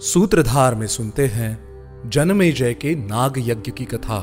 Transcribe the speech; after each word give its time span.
सूत्रधार 0.00 0.74
में 0.74 0.86
सुनते 0.86 1.26
हैं 1.26 1.66
जनमे 2.06 2.52
जय 2.52 2.74
के 2.74 2.94
नाग 2.94 3.34
यज्ञ 3.38 3.72
की 3.72 3.84
कथा। 3.84 4.18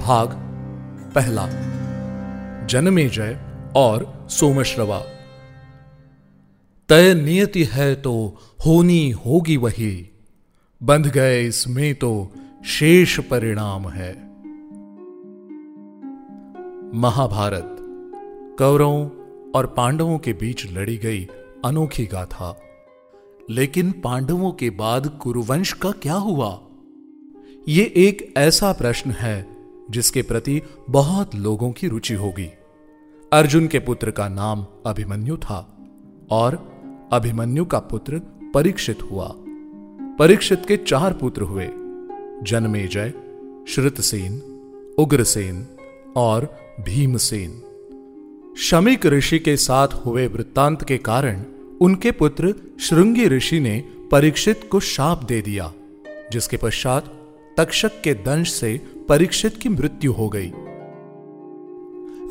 भाग 0.00 0.28
पहला। 1.14 1.46
जनमे 2.66 3.08
जय 3.08 3.40
और 3.76 4.26
सोमश्रवा। 4.30 5.02
तय 6.88 7.14
नियति 7.14 7.64
है 7.64 7.94
तो 7.94 8.38
होनी 8.66 9.10
होगी 9.10 9.56
वही। 9.56 10.10
बंध 10.82 11.06
गए 11.06 11.42
इसमें 11.42 11.94
तो 11.94 12.32
शेष 12.66 13.20
परिणाम 13.20 13.88
है। 13.88 14.12
महाभारत। 17.00 17.76
कौरवों 18.58 19.08
और 19.50 19.66
पांडवों 19.66 20.18
के 20.18 20.32
बीच 20.32 20.72
लड़ी 20.72 20.96
गई 20.96 21.28
अनोखी 21.64 22.06
गाथा। 22.06 22.60
लेकिन 23.50 23.92
पांडवों 23.92 24.52
के 24.52 24.70
बाद 24.70 25.18
कुरुवंश 25.22 25.72
का 25.72 25.90
क्या 25.90 26.14
हुआ? 26.14 26.60
ये 27.68 27.92
एक 27.96 28.34
ऐसा 28.36 28.72
प्रश्न 28.72 29.10
है, 29.10 29.56
जिसके 29.90 30.22
प्रति 30.22 30.62
बहुत 30.90 31.34
लोगों 31.34 31.72
की 31.72 31.88
रुचि 31.88 32.14
होगी। 32.14 32.50
अर्जुन 33.32 33.66
के 33.66 33.78
पुत्र 33.78 34.10
का 34.10 34.28
नाम 34.28 34.66
अभिमन्यु 34.86 35.36
था, 35.36 35.78
और 36.30 36.72
अभिमन्यु 37.12 37.64
का 37.64 37.78
पुत्र 37.78 38.18
परीक्षित 38.54 39.02
हुआ। 39.02 39.34
परीक्षित 40.18 40.66
के 40.66 40.76
चार 40.76 41.12
पुत्र 41.12 41.42
हुए, 41.42 41.68
जन्मेजय, 42.42 43.12
श्रुतसेन, 43.68 44.42
उग्रसेन 44.98 45.66
और 46.16 46.56
भीमसेन। 46.80 47.62
शमिक 48.58 49.06
ऋषि 49.06 49.38
के 49.38 49.56
साथ 49.56 49.88
हुए 49.88 50.26
वृत्तांत 50.26 50.84
के 50.84 50.98
कारण 50.98 51.44
उनके 51.80 52.10
पुत्र 52.10 52.54
श्रृंगी 52.80 53.26
ऋषि 53.28 53.60
ने 53.60 53.78
परीक्षित 54.12 54.68
को 54.72 54.80
शाप 54.80 55.22
दे 55.24 55.40
दिया, 55.42 55.72
जिसके 56.32 56.56
पश्चात 56.56 57.12
तक्षक 57.56 58.00
के 58.00 58.14
दंश 58.14 58.52
से 58.52 58.76
परीक्षित 59.08 59.56
की 59.56 59.68
मृत्यु 59.68 60.12
हो 60.12 60.28
गई। 60.28 60.52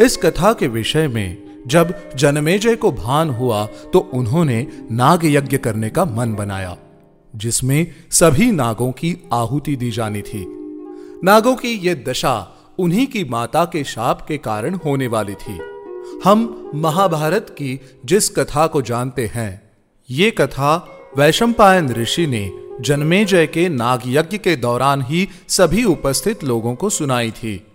इस 0.05 0.17
कथा 0.17 0.53
के 0.53 0.67
विषय 0.67 1.07
में 1.07 1.37
जब 1.67 1.93
जनमेजय 2.15 2.75
को 2.75 2.91
भान 2.91 3.29
हुआ 3.29 3.65
तो 3.93 3.99
उन्होंने 4.13 4.67
नाग 4.91 5.25
यज्ञ 5.25 5.57
करने 5.57 5.89
का 5.89 6.05
मन 6.05 6.33
बनाया, 6.35 6.77
जिसमें 7.33 7.87
सभी 8.11 8.51
नागों 8.51 8.91
की 8.91 9.15
आहुति 9.33 9.75
दी 9.75 9.91
जानी 9.91 10.21
थी। 10.21 10.45
नागों 11.23 11.55
की 11.55 11.73
यह 11.87 12.03
दशा 12.07 12.35
उन्हीं 12.79 13.05
की 13.07 13.23
माता 13.23 13.63
के 13.65 13.83
शाप 13.83 14.25
के 14.27 14.37
कारण 14.37 14.75
होने 14.75 15.07
वाली 15.07 15.33
थी। 15.33 15.59
हम 16.23 16.71
महाभारत 16.75 17.49
की 17.49 17.79
जिस 18.05 18.29
कथा 18.29 18.67
को 18.67 18.81
जानते 18.81 19.25
हैं, 19.27 19.71
ये 20.09 20.31
कथा 20.31 20.87
वैशंपायन 21.17 21.89
ऋषि 21.89 22.27
ने 22.27 22.51
जन्मेजय 22.81 23.47
के 23.47 23.69
नाग 23.69 24.01
यज्ञ 24.05 24.37
के 24.37 24.55
दौरान 24.55 25.01
ही 25.01 25.27
सभी 25.47 25.83
उपस्थित 25.83 26.43
लोगों 26.43 26.75
को 26.75 26.89
सुनाई 26.89 27.31
थी। 27.31 27.67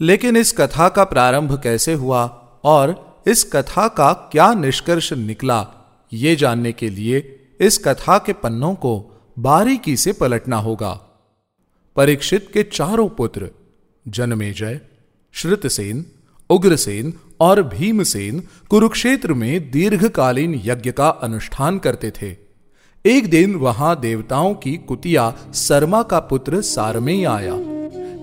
लेकिन 0.00 0.36
इस 0.36 0.52
कथा 0.52 0.88
का 0.88 1.04
प्रारंभ 1.04 1.60
कैसे 1.62 1.92
हुआ 1.94 2.24
और 2.64 3.12
इस 3.26 3.44
कथा 3.44 3.88
का 3.88 4.12
क्या 4.12 4.54
निष्कर्ष 4.54 5.12
निकला, 5.12 5.66
ये 6.12 6.36
जानने 6.36 6.72
के 6.72 6.90
लिए 6.90 7.38
इस 7.60 7.78
कथा 7.78 8.18
के 8.18 8.32
पन्नों 8.32 8.74
को 8.74 9.22
बारीकी 9.38 9.96
से 9.96 10.12
पलटना 10.12 10.56
होगा। 10.56 10.92
परीक्षित 11.96 12.50
के 12.54 12.62
चारों 12.62 13.08
पुत्र, 13.08 13.50
जन्मेजय, 14.08 14.80
श्रुतसेन, 15.32 16.06
उग्रसेन 16.50 17.14
और 17.42 17.62
भीमसेन 17.62 18.42
कुरुक्षेत्र 18.70 19.34
में 19.34 19.70
दीर्घकालीन 19.70 20.60
यज्ञ 20.64 20.92
का 20.92 21.08
अनुष्ठान 21.22 21.78
करते 21.78 22.10
थे। 22.10 22.36
एक 23.04 23.30
दिन 23.30 23.54
वहाँ 23.54 23.98
देवताओं 24.00 24.54
की 24.54 24.76
कुतिया 24.88 25.32
सरमा 25.52 26.02
का 26.02 26.18
पुत्र 26.20 26.60
सारमेय 26.60 27.24
आया। 27.24 27.56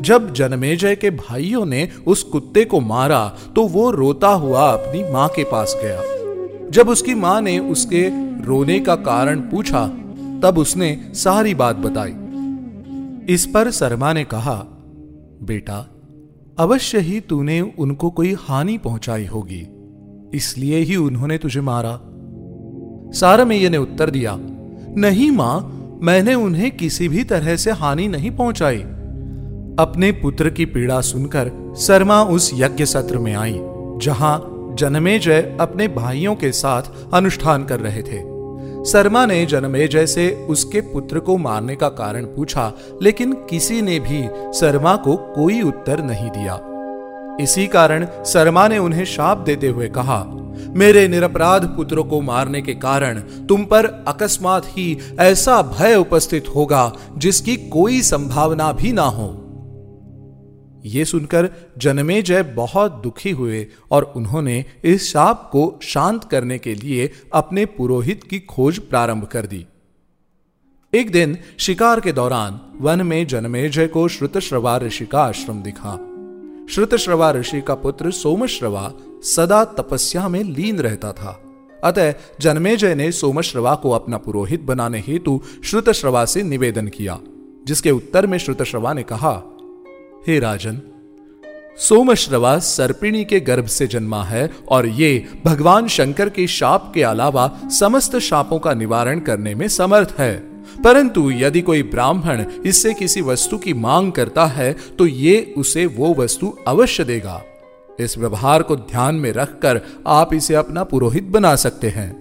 जब 0.01 0.33
जनमेजय 0.33 0.95
के 0.95 1.09
भाइयों 1.09 1.65
ने 1.65 1.87
उस 2.07 2.23
कुत्ते 2.23 2.63
को 2.65 2.79
मारा 2.79 3.27
तो 3.55 3.65
वो 3.67 3.89
रोता 3.91 4.27
हुआ 4.27 4.69
अपनी 4.71 5.03
माँ 5.11 5.27
के 5.27 5.43
पास 5.43 5.75
गया। 5.83 6.01
जब 6.71 6.89
उसकी 6.89 7.15
माँ 7.15 7.39
ने 7.41 7.57
उसके 7.59 8.07
रोने 8.45 8.79
का 8.79 8.95
कारण 8.95 9.39
पूछा, 9.41 9.85
तब 10.43 10.57
उसने 10.57 11.11
सारी 11.15 11.53
बात 11.55 11.75
बताई। 11.75 12.13
इस 13.33 13.45
पर 13.45 13.71
शर्मा 13.71 14.13
ने 14.13 14.23
कहा, 14.23 14.55
बेटा 15.43 15.85
अवश्य 16.59 16.99
ही 16.99 17.19
तूने 17.19 17.61
उनको 17.61 18.09
कोई 18.09 18.35
हानि 18.39 18.77
पहुंचाई 18.77 19.25
होगी। 19.25 19.67
इसलिए 20.33 20.79
ही 20.79 20.95
उन्होंने 20.95 21.37
तुझे 21.37 21.61
मारा। 21.61 21.99
सारमेय 23.19 23.69
ने 23.69 23.77
उत्तर 23.77 24.09
दिया, 24.09 24.35
नहीं 24.97 25.31
माँ, 25.31 25.75
मैंने 26.03 26.33
उन्हें 26.33 26.71
किसी 26.71 27.07
भी 27.07 27.23
तरह 27.23 27.55
से 27.55 27.71
हानि 27.71 28.07
नहीं 28.07 28.31
पहुंचाई। 28.31 28.77
अपने 29.79 30.11
पुत्र 30.11 30.49
की 30.49 30.65
पीड़ा 30.65 31.01
सुनकर 31.01 31.51
शर्मा 31.77 32.23
उस 32.23 32.51
यज्ञ 32.53 32.85
सत्र 32.85 33.17
में 33.17 33.33
आई, 33.33 33.59
जहाँ 34.01 34.55
जनमेजय 34.79 35.57
अपने 35.61 35.87
भाइयों 35.87 36.35
के 36.35 36.51
साथ 36.51 37.13
अनुष्ठान 37.13 37.63
कर 37.63 37.79
रहे 37.79 38.01
थे। 38.01 38.38
शर्मा 38.85 39.25
ने 39.25 39.45
जनमेजय 39.45 40.05
से 40.07 40.29
उसके 40.49 40.81
पुत्र 40.81 41.19
को 41.19 41.37
मारने 41.37 41.75
का 41.75 41.89
कारण 41.89 42.25
पूछा, 42.25 42.71
लेकिन 43.01 43.33
किसी 43.49 43.81
ने 43.81 43.99
भी 43.99 44.21
शर्मा 44.59 44.95
को 44.95 45.15
कोई 45.15 45.61
उत्तर 45.61 46.03
नहीं 46.03 46.29
दिया। 46.29 46.59
इसी 47.43 47.67
कारण 47.67 48.07
शर्मा 48.25 48.67
ने 48.67 48.77
उन्हें 48.77 49.05
शाप 49.05 49.37
देते 49.37 49.67
हुए 49.67 49.87
कहा, 49.87 50.23
मेरे 50.69 51.07
निरपराध 51.07 51.65
पुत्रों 51.65 52.03
को 52.03 52.21
मारने 52.21 52.61
के 52.61 52.73
कारण 52.73 53.19
तुम 53.47 53.65
पर 53.65 53.85
अकस्मात 54.07 54.65
ही 54.67 54.97
ऐसा 55.19 55.61
भय 55.61 55.95
उपस्थित 55.95 56.45
होगा 56.55 56.91
जिसकी 57.17 57.55
कोई 57.55 58.01
संभावना 58.01 58.71
भी 58.71 58.91
ना 58.91 59.03
हो। 59.03 59.38
ये 60.85 61.05
सुनकर 61.05 61.49
जन्मेजय 61.77 62.43
बहुत 62.43 63.01
दुखी 63.03 63.31
हुए 63.31 63.67
और 63.91 64.13
उन्होंने 64.15 64.65
इस 64.83 65.11
शाप 65.13 65.49
को 65.51 65.79
शांत 65.83 66.23
करने 66.23 66.57
के 66.59 66.75
लिए 66.75 67.11
अपने 67.33 67.65
पुरोहित 67.65 68.23
की 68.23 68.39
खोज 68.39 68.79
प्रारंभ 68.79 69.25
कर 69.25 69.45
दी। 69.45 69.65
एक 70.93 71.11
दिन 71.11 71.37
शिकार 71.59 71.99
के 71.99 72.11
दौरान 72.11 72.59
वन 72.81 73.01
में 73.01 73.27
जन्मेजय 73.27 73.87
को 73.87 74.07
श्रुतश्रवा 74.07 74.77
ऋषि 74.77 75.05
का 75.05 75.23
आश्रम 75.23 75.61
दिखा। 75.61 75.97
श्रुतश्रवा 76.73 77.31
ऋषि 77.31 77.61
का 77.61 77.75
पुत्र 77.75 78.11
सोमश्रवा 78.11 78.91
सदा 79.23 79.63
तपस्या 79.65 80.27
में 80.27 80.43
लीन 80.43 80.79
रहता 80.79 81.11
था। 81.11 81.39
अतः 81.83 82.13
जन्मेजय 82.41 82.95
ने 82.95 83.11
सोमश्रवा 83.11 83.75
को 83.75 83.91
अपना 83.91 84.17
पुरोहित 84.17 84.61
बनाने 84.61 84.99
हेतु 85.07 85.41
श्रुतश्रवा 85.63 86.25
से 86.25 86.43
निवेदन 86.43 86.87
किया, 86.87 87.19
जिसके 87.67 87.91
उत्तर 87.91 88.27
में 88.27 88.37
श्रुतश्रवा 88.37 88.93
ने 88.93 89.03
कहा 89.03 89.31
हे 90.27 90.39
राजन 90.39 90.81
सोमश्रवा 91.77 92.57
सर्पिणी 92.59 93.23
के 93.25 93.39
गर्भ 93.39 93.65
से 93.65 93.87
जन्मा 93.87 94.23
है 94.23 94.49
और 94.69 94.87
ये 94.87 95.27
भगवान 95.45 95.87
शंकर 95.87 96.29
के 96.29 96.47
शाप 96.47 96.91
के 96.95 97.03
अलावा 97.03 97.59
समस्त 97.79 98.17
शापों 98.17 98.59
का 98.59 98.73
निवारण 98.73 99.19
करने 99.19 99.55
में 99.55 99.67
समर्थ 99.67 100.13
है। 100.17 100.35
परंतु 100.83 101.31
यदि 101.31 101.61
कोई 101.61 101.83
ब्राह्मण 101.83 102.45
इससे 102.65 102.93
किसी 102.93 103.21
वस्तु 103.21 103.57
की 103.57 103.73
मांग 103.73 104.11
करता 104.11 104.45
है 104.45 104.73
तो 104.97 105.07
ये 105.07 105.53
उसे 105.57 105.85
वो 105.85 106.13
वस्तु 106.13 106.53
अवश्य 106.67 107.03
देगा। 107.03 107.41
इस 107.99 108.17
व्यवहार 108.17 108.63
को 108.63 108.75
ध्यान 108.75 109.15
में 109.15 109.31
रखकर 109.31 109.81
आप 110.07 110.33
इसे 110.33 110.55
अपना 110.55 110.83
पुरोहित 110.83 111.23
बना 111.23 111.55
सकते 111.55 111.89
हैं। 111.89 112.11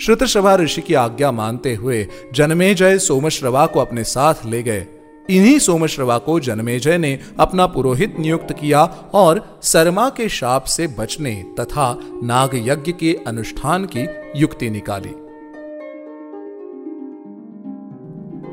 श्रुतश्रवा 0.00 0.56
ऋषि 0.56 0.80
की 0.80 0.94
आज्ञा 0.94 1.32
मानते 1.32 1.74
हुए 1.74 2.06
जन्मेजय 2.34 2.98
सोमश्रवा 2.98 3.66
को 3.66 3.80
अपने 3.80 4.04
साथ 4.04 4.34
ले 4.46 4.62
गए। 4.62 4.86
इन्हीं 5.32 5.58
सोमश्रवा 5.58 6.18
को 6.18 6.40
जन्मेजय 6.40 6.98
ने 6.98 7.18
अपना 7.40 7.66
पुरोहित 7.66 8.16
नियुक्त 8.18 8.52
किया 8.52 8.84
और 9.14 9.60
सरमा 9.62 10.08
के 10.08 10.28
शाप 10.28 10.64
से 10.64 10.86
बचने 10.86 11.44
तथा 11.60 12.00
नाग 12.02 12.50
यज्ञ 12.54 12.92
के 12.92 13.18
अनुष्ठान 13.26 13.88
की 13.96 14.06
युक्ति 14.40 14.70
निकाली। 14.70 15.14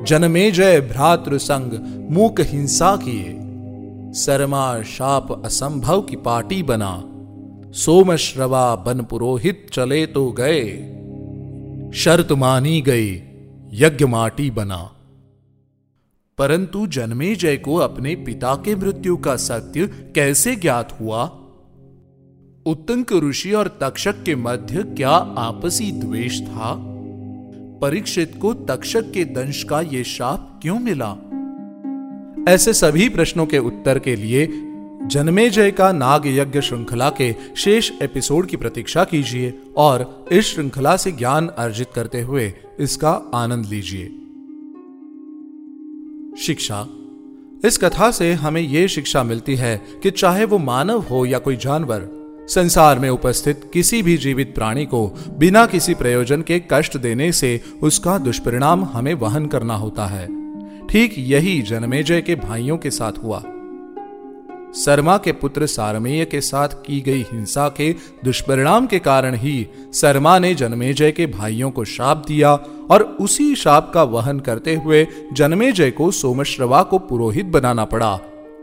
जनमेजय 0.03 0.81
भ्रातृ 0.81 1.37
संग 1.37 1.71
मूक 2.11 2.35
हिंसा 2.39 2.95
किए। 2.95 3.35
सरमा 4.13 4.81
शाप 4.81 5.45
असंभव 5.45 6.01
की 6.01 6.15
पार्टी 6.15 6.63
बना। 6.63 7.03
सोमश्रवा 7.71 8.75
बन 8.75 9.01
पुरोहित 9.01 9.67
चले 9.73 10.05
तो 10.05 10.31
गए। 10.31 10.65
शर्त 11.93 12.31
मानी 12.31 12.81
गई, 12.81 13.21
यज्ञ 13.73 14.05
माटी 14.05 14.51
बना। 14.51 14.91
परंतु 16.39 16.87
जन्मेजय 16.87 17.57
को 17.57 17.75
अपने 17.75 18.15
पिता 18.15 18.55
के 18.55 18.75
मृत्यु 18.75 19.17
का 19.17 19.35
सत्य 19.35 20.11
कैसे 20.15 20.55
ज्ञात 20.55 20.97
हुआ? 21.01 21.23
उत्तंक 22.65 23.13
ऋषि 23.13 23.51
और 23.51 23.77
तक्षक 23.81 24.23
के 24.23 24.35
मध्य 24.35 24.83
क्या 24.83 25.09
आपसी 25.37 25.91
द्वेष 25.91 26.41
था? 26.41 26.75
परीक्षित 27.81 28.39
को 28.41 28.53
तक्षक 28.53 29.11
के 29.11 29.25
दंश 29.25 29.63
का 29.63 29.81
यह 29.81 30.03
शाप 30.03 30.59
क्यों 30.61 30.79
मिला? 30.79 31.15
ऐसे 32.53 32.73
सभी 32.73 33.09
प्रश्नों 33.09 33.45
के 33.45 33.57
उत्तर 33.57 33.99
के 33.99 34.15
लिए 34.15 34.47
जन्मेजय 35.07 35.71
का 35.71 35.91
नाग 35.91 36.21
यज्ञ 36.25 36.61
श्रृंखला 36.61 37.09
के 37.09 37.35
शेष 37.57 37.91
एपिसोड 38.01 38.45
की 38.45 38.57
प्रतीक्षा 38.57 39.03
कीजिए 39.03 39.61
और 39.77 40.25
इस 40.31 40.45
श्रृंखला 40.45 40.97
से 40.97 41.11
ज्ञान 41.11 41.47
अर्जित 41.47 41.87
करते 41.95 42.21
हुए 42.21 42.53
इसका 42.79 43.31
आनंद 43.33 43.65
लीजिए। 43.65 44.28
शिक्षा। 46.41 46.87
इस 47.65 47.77
कथा 47.77 48.11
से 48.11 48.33
हमें 48.33 48.61
यह 48.61 48.87
शिक्षा 48.87 49.23
मिलती 49.23 49.55
है 49.55 49.81
कि 50.03 50.11
चाहे 50.11 50.45
वो 50.45 50.57
मानव 50.57 50.99
हो 50.99 51.25
या 51.25 51.39
कोई 51.39 51.55
जानवर, 51.55 52.07
संसार 52.49 52.99
में 52.99 53.09
उपस्थित 53.09 53.69
किसी 53.73 54.01
भी 54.03 54.17
जीवित 54.17 54.55
प्राणी 54.55 54.85
को 54.85 55.07
बिना 55.37 55.65
किसी 55.65 55.93
प्रयोजन 55.93 56.41
के 56.41 56.61
कष्ट 56.71 56.97
देने 56.97 57.31
से 57.31 57.61
उसका 57.83 58.17
दुष्परिणाम 58.17 58.83
हमें 58.83 59.13
वहन 59.13 59.45
करना 59.45 59.75
होता 59.75 60.05
है। 60.05 60.27
ठीक 60.87 61.15
यही 61.17 61.61
जनमेजय 61.61 62.21
के 62.21 62.35
भाइयों 62.35 62.77
के 62.77 62.91
साथ 62.91 63.23
हुआ। 63.23 63.43
सरमा 64.73 65.17
के 65.17 65.31
पुत्र 65.31 65.65
सारमेय 65.65 66.25
के 66.25 66.41
साथ 66.41 66.69
की 66.85 67.01
गई 67.01 67.21
हिंसा 67.21 67.69
के 67.69 67.95
दुष्परिणाम 68.23 68.87
के 68.87 68.99
कारण 68.99 69.35
ही 69.35 69.67
सरमा 69.93 70.39
ने 70.39 70.55
जन्मेजय 70.55 71.11
के 71.11 71.27
भाइयों 71.27 71.71
को 71.71 71.85
शाप 71.85 72.23
दिया 72.27 72.53
और 72.91 73.03
उसी 73.03 73.55
शाप 73.55 73.91
का 73.93 74.03
वहन 74.03 74.39
करते 74.39 74.75
हुए 74.75 75.07
जन्मेजय 75.33 75.91
को 75.91 76.11
सोमश्रवा 76.11 76.83
को 76.83 76.99
पुरोहित 76.99 77.45
बनाना 77.45 77.85
पड़ा 77.85 78.13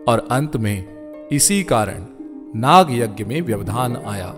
और 0.09 0.29
अंत 0.31 0.57
में 0.57 1.29
इसी 1.33 1.63
कारण 1.63 2.07
नाग 2.61 2.91
यज्ञ 2.91 3.25
में 3.25 3.41
व्यवधान 3.41 3.97
आया। 3.97 4.29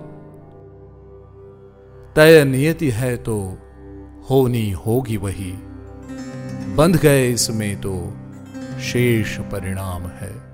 तय 2.17 2.45
नियति 2.45 2.91
है 2.91 3.17
तो 3.17 3.59
होनी 4.31 4.71
होगी 4.71 5.17
वही, 5.17 5.53
बंध 6.77 6.97
गए 6.97 7.29
इसमें 7.29 7.81
तो 7.81 8.15
शेष 8.81 9.39
परिणाम 9.39 10.03
है। 10.03 10.48